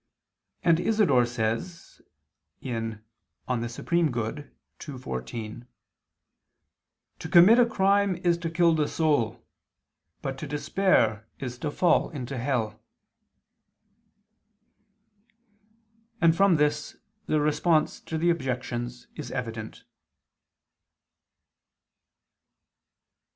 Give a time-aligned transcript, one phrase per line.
[0.63, 2.01] And Isidore says
[2.59, 3.03] (De Sum.
[3.45, 5.67] Bono ii, 14):
[7.19, 9.45] "To commit a crime is to kill the soul,
[10.23, 12.81] but to despair is to fall into hell."
[16.19, 16.97] [And from this
[17.27, 19.83] the response to the objections is evident.